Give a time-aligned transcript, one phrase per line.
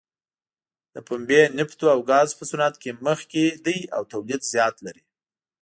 [0.93, 5.03] د پنبې، نفتو او ګازو په صنعت کې مخکې دی او تولید زیات لري.